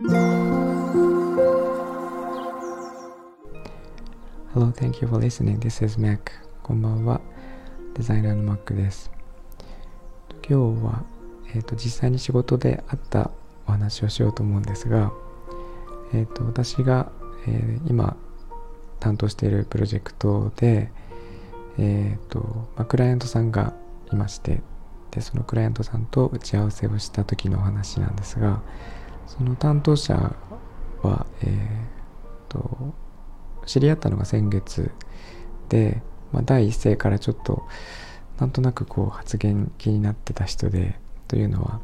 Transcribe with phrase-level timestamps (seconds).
[0.00, 0.14] Hello,
[4.70, 5.58] thank you for listening.
[5.58, 6.20] This is Mac.
[6.62, 7.20] こんばんは。
[7.94, 9.10] デザイナーの Mac です。
[10.48, 11.02] 今日は、
[11.52, 13.32] えーと、実際に仕事であった
[13.66, 15.12] お話をしようと思うんですが、
[16.12, 17.10] えーと、私が、
[17.48, 18.16] えー、今
[19.00, 20.92] 担当しているプロジェクトで、
[21.76, 22.38] えーと
[22.76, 23.74] まあ、クライアントさんが
[24.12, 24.62] いまして
[25.10, 28.62] でそのクライアントさんと打ち合わせをした時のお話なんですが
[29.28, 30.34] その担当者
[31.02, 32.94] は、えーと、
[33.66, 34.90] 知り合ったのが先月
[35.68, 37.68] で、まあ、第一声からちょっと
[38.38, 41.80] なんとなくこう発言気になってた人でというのは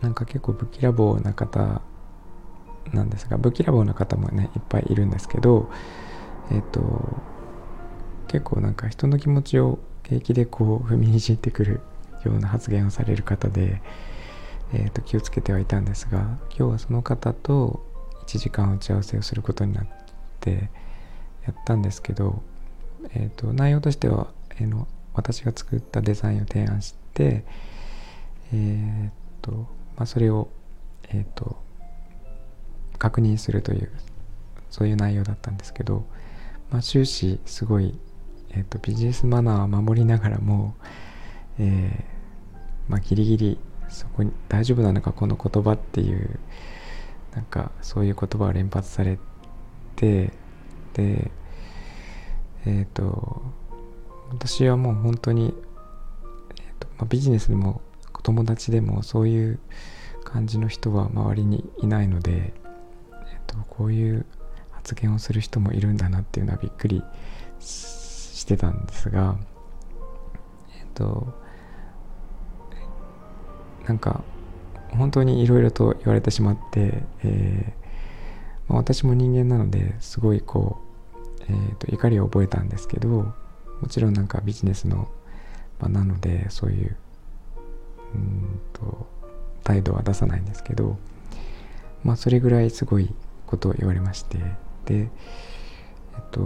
[0.00, 1.82] なんか結構ぶきらぼうな方
[2.92, 5.70] なんですがぶきらぼうな方もねいっぱいいるんですけど
[6.50, 7.22] えっ、ー、と
[8.26, 11.80] 結構なんか人の気持ちを平気でこう踏みにじってくる
[12.24, 13.82] ような発言をされる方で、
[14.72, 17.84] えー、と気をつけてはいたんですが今日はその方と
[18.26, 19.86] 1時間打ち合わせをすることになっ
[20.40, 20.70] て
[21.44, 22.42] やったんですけど、
[23.10, 27.44] えー、と内容としては、えー、の私が作ったデザインを提案して
[28.54, 29.10] えー、
[29.44, 29.52] と
[29.96, 30.48] まあそれを
[31.14, 31.56] えー、と
[32.98, 33.90] 確認するという
[34.70, 36.04] そういう内容だったんですけど、
[36.70, 37.98] まあ、終始すごい、
[38.50, 40.74] えーと、ビジネスマナーを守りながらも、
[41.58, 43.58] えーまあ、ギリギリ
[43.92, 46.38] そこに大丈夫なのかこの言葉っていう
[47.34, 49.18] なんかそういう言葉を連発され
[49.96, 50.32] て
[50.94, 51.30] で
[52.66, 53.42] えっ、ー、と
[54.30, 55.54] 私はもう本当に、
[56.56, 57.80] えーとまあ、ビジネスでも
[58.22, 59.58] 友達でもそういう
[60.24, 62.54] 感じの人は周りにいないので
[63.52, 64.24] と、こういう
[64.70, 67.02] 発言をする人もいるんだなっていうのはびっくり
[67.60, 69.36] してたんですが、
[70.78, 71.32] えっと、
[73.86, 74.22] なんか
[74.90, 77.82] 本当にいろいろと言われてしまって、えー
[78.68, 80.78] まあ、私も人間なのですごいこ
[81.40, 83.34] う、えーと、怒りを覚えたんですけども
[83.88, 85.08] ちろんなんかビジネスの
[85.80, 86.96] 場なのでそういう
[88.14, 89.06] うんと
[89.64, 90.98] 態度は出さないんですけど
[92.04, 93.12] まあそれぐらいすごい
[93.46, 94.38] ことを言われまして
[94.84, 95.08] でえっ
[96.30, 96.40] と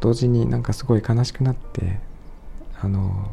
[0.00, 2.00] 同時になんかすごい悲しくなって
[2.80, 3.30] あの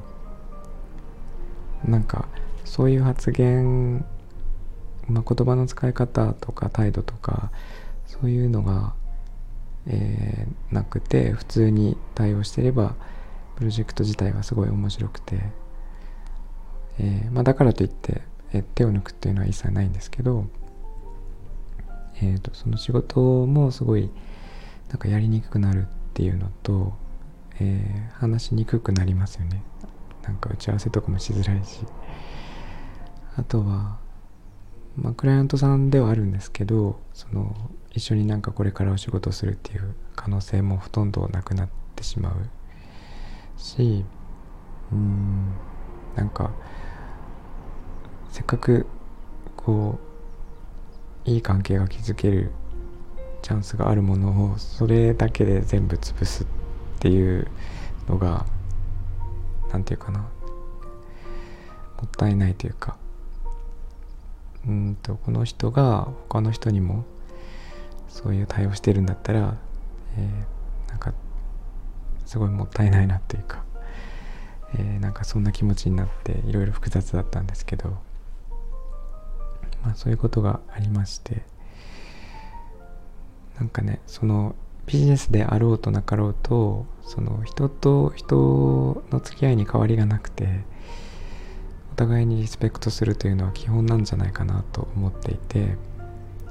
[1.86, 2.28] なんか
[2.66, 4.06] そういう発言、
[5.08, 7.52] まあ、言葉の使い方とか態度とか
[8.08, 8.94] そういうのが、
[9.88, 12.96] えー、なくて普通に対応してれば
[13.56, 15.40] プロジェクト自体はすごい面白くて、
[17.00, 18.22] えーまあ、だからといって、
[18.54, 20.48] えー、手を抜くっていうのは一切ないんですけど
[22.22, 24.10] えーと、その仕事もすごい
[24.90, 26.94] なんかやりにくくなるっていうのと、
[27.60, 29.64] え、話しにくくなりますよね。
[30.24, 31.82] なんか打ち合わせとかもしづらいし。
[33.36, 33.98] あとは
[34.96, 37.56] まあクライアントさんではあるんですけどその
[37.92, 42.36] 一緒になんかこれからお仕事するっていう可能性もほとんどなくなってしまう。
[43.58, 44.04] し
[44.92, 45.54] うん
[46.16, 46.52] なんか
[48.30, 48.86] せっかく
[49.56, 50.00] こ
[51.26, 52.52] ういい関係が築ける
[53.42, 56.48] チャンスがあるものをそれだけで全部潰すっ
[57.00, 57.48] ていう
[58.08, 58.46] のが
[59.72, 60.28] 何て言うかなも
[62.06, 63.03] ったいないというか。
[64.68, 67.06] うんとこの人が他の人にも
[68.08, 69.58] そういう対応してるんだったら、
[70.18, 71.14] えー、なんか
[72.26, 73.64] すごいもったいないなっていうか、
[74.76, 77.98] えー、なんかそんな気持ちになっていろいろ複雑だったんですけど
[79.84, 81.44] まあ、そういうことがありまして
[83.60, 90.62] なんかねそのビジネスであろうとなかろうとその人と人の付き合いに変わりがなくて
[91.94, 95.78] お互いにリスペクトするというのは基本なんじゃないかなと思っていて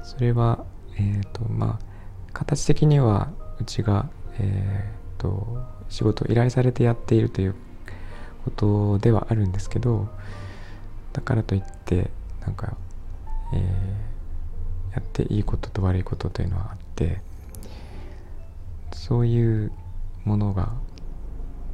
[0.01, 0.63] それは
[0.95, 1.85] えっ、ー、とまあ
[2.31, 4.09] 形的にはうちが
[4.39, 7.55] えっ、ー、と仕事を依頼されてやっているという
[8.45, 10.07] ことではあるんですけど
[11.11, 12.77] だからといってなんか
[13.53, 17.19] えー、やっていいことと悪いことというのはあって
[18.93, 19.73] そういう
[20.23, 20.71] ものが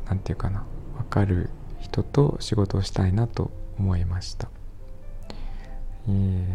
[0.07, 0.65] 何て言うかな
[0.97, 1.51] 分かる
[1.81, 4.49] 人と仕事をしたいなと思いました、
[6.07, 6.45] えー、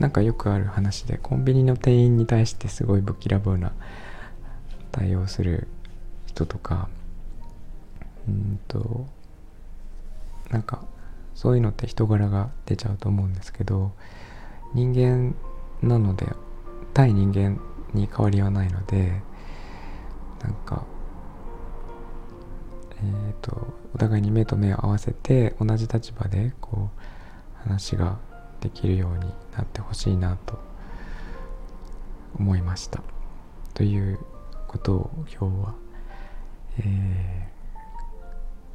[0.00, 3.72] なんかよくある話でコンビニの店員に対してすごいぶきらぼうな
[4.92, 5.68] 対応する
[6.26, 6.88] 人とか
[8.28, 9.06] うんと
[10.50, 10.84] なんか
[11.34, 13.92] そういうのって人柄が出ちゃうと思うんですけど
[14.74, 15.34] 人間
[15.82, 16.26] なので
[16.94, 17.60] 対人間
[17.92, 19.20] に変わりはないので
[20.42, 20.84] なんか
[22.98, 28.18] えっ、ー、とお互いに目と目を合わせて同じ立場でこう話が
[28.60, 30.58] できるようになってほしいなと
[32.38, 33.02] 思いました。
[33.74, 34.18] という
[34.68, 35.74] ことを今日は、
[36.78, 37.48] え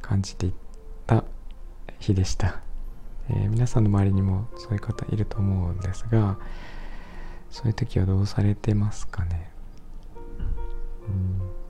[0.00, 0.52] 感じていっ
[1.06, 1.24] た
[1.98, 2.60] 日でした、
[3.28, 6.38] えー、皆さんの周りにもそういう方いると思うんですが
[7.50, 9.50] そういう時はどうされてますかね？
[11.08, 11.61] うん。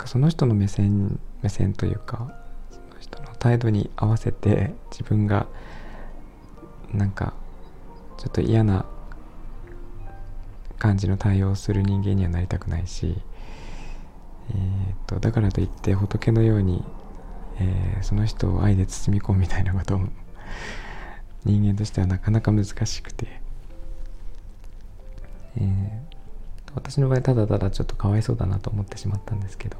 [0.00, 2.32] かその人の目線目線というか
[2.70, 5.46] その人の態度に合わせて自分が
[6.92, 7.34] なんか
[8.18, 8.86] ちょっと嫌な
[10.78, 13.16] 感じの対応をする人間にはなりたくないし、
[14.50, 16.82] えーと、だからといって仏のように、
[17.58, 20.00] えー、その人を愛で包み込むみたいなことを
[21.44, 23.40] 人間としてはなかなか難しくて、
[25.56, 26.20] えー
[26.74, 29.76] 私の場合ただただちょっとかわいそうだなと思ってしまったんですけど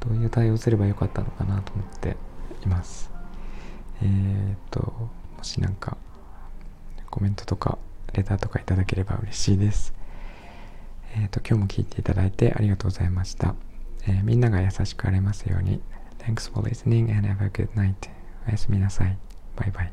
[0.00, 2.16] どういう対応すればよかったのかなと思って
[2.64, 3.10] います。
[4.02, 5.10] えー、っと、も
[5.42, 5.96] しなんか
[7.10, 7.78] コメントとか
[8.12, 9.94] レターとかいただければ嬉しいです。
[11.14, 13.54] えー、っと、今日も聞いていただいてありがとうございました。
[14.06, 15.80] えー、みんなが優しくありますように。
[16.18, 17.94] Thanks for listening and have a good night.
[18.46, 19.18] おやすみなさい。
[19.56, 19.92] バイバイ。